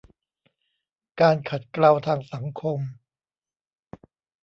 [1.21, 2.79] การขัดเกลาทางสังคม